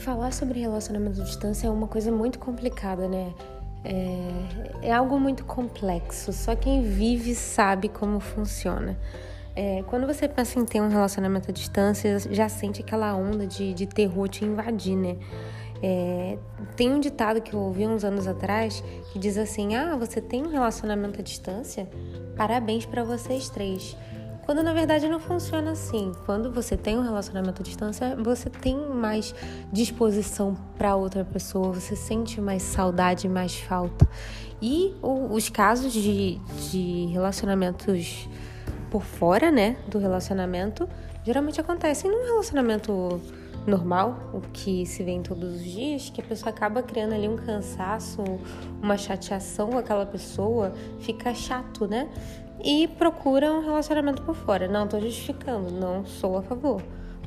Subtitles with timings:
[0.00, 3.32] falar sobre relacionamento à distância é uma coisa muito complicada, né?
[3.84, 8.98] É, é algo muito complexo, só quem vive sabe como funciona.
[9.54, 13.74] É, quando você pensa em ter um relacionamento à distância, já sente aquela onda de,
[13.74, 15.16] de terror te invadir, né?
[15.82, 16.38] É,
[16.76, 20.42] tem um ditado que eu ouvi uns anos atrás que diz assim: Ah, você tem
[20.42, 21.88] um relacionamento à distância?
[22.36, 23.96] Parabéns para vocês três.
[24.50, 26.10] Quando na verdade não funciona assim.
[26.26, 29.32] Quando você tem um relacionamento à distância, você tem mais
[29.72, 34.08] disposição para outra pessoa, você sente mais saudade, mais falta.
[34.60, 38.28] E o, os casos de, de relacionamentos
[38.90, 40.88] por fora, né, do relacionamento,
[41.24, 43.20] geralmente acontecem num relacionamento
[43.64, 47.28] normal, o que se vê em todos os dias, que a pessoa acaba criando ali
[47.28, 48.20] um cansaço,
[48.82, 52.08] uma chateação com aquela pessoa, fica chato, né?
[52.62, 54.68] E procura um relacionamento por fora.
[54.68, 56.82] Não estou justificando, não sou a favor.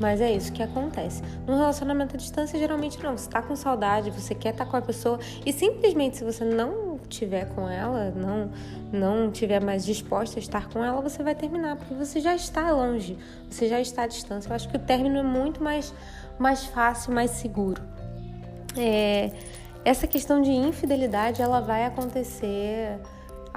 [0.00, 1.22] Mas é isso que acontece.
[1.46, 3.16] Num relacionamento à distância, geralmente não.
[3.16, 6.44] Você está com saudade, você quer estar tá com a pessoa e simplesmente se você
[6.44, 8.50] não tiver com ela, não
[8.92, 12.70] não tiver mais disposta a estar com ela, você vai terminar, porque você já está
[12.70, 13.18] longe,
[13.50, 14.48] você já está à distância.
[14.48, 15.92] Eu acho que o término é muito mais
[16.38, 17.82] mais fácil, mais seguro.
[18.76, 19.32] É,
[19.84, 23.00] essa questão de infidelidade, ela vai acontecer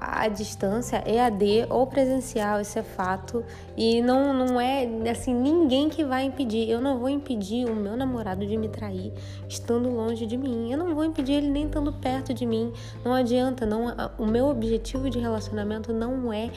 [0.02, 3.46] à distância, EAD ou presencial, isso é fato.
[3.78, 6.68] E não, não é assim, ninguém que vai impedir.
[6.68, 9.14] Eu não vou impedir o meu namorado de me trair
[9.48, 10.72] estando longe de mim.
[10.72, 12.74] Eu não vou impedir ele nem estando perto de mim.
[13.06, 16.50] Não adianta, não, o meu objetivo de relacionamento não é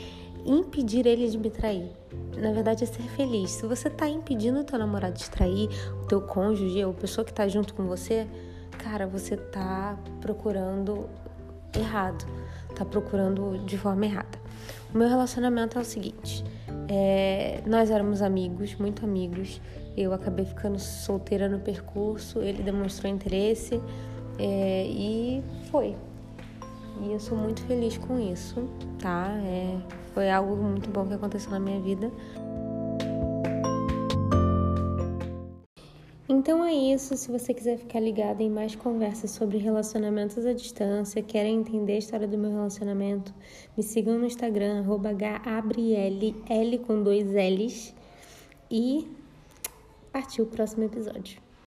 [0.47, 1.91] impedir ele de me trair.
[2.39, 3.51] Na verdade, é ser feliz.
[3.51, 5.69] Se você tá impedindo o teu namorado de trair,
[6.03, 8.27] o teu cônjuge, ou a pessoa que tá junto com você,
[8.79, 11.09] cara, você tá procurando
[11.79, 12.25] errado.
[12.75, 14.39] Tá procurando de forma errada.
[14.93, 16.45] O meu relacionamento é o seguinte:
[16.89, 19.61] é, nós éramos amigos, muito amigos.
[19.97, 23.81] Eu acabei ficando solteira no percurso, ele demonstrou interesse
[24.39, 25.97] é, e foi.
[27.03, 28.69] E eu sou muito feliz com isso,
[29.01, 29.29] tá?
[29.45, 29.77] É,
[30.13, 32.11] foi algo muito bom que aconteceu na minha vida.
[36.45, 37.17] Então é isso.
[37.17, 41.99] Se você quiser ficar ligado em mais conversas sobre relacionamentos à distância, quer entender a
[41.99, 43.35] história do meu relacionamento,
[43.75, 44.85] me sigam no Instagram,
[45.43, 47.95] Gabriele, L com dois L's.
[48.71, 49.09] E
[50.13, 51.44] partiu o próximo episódio.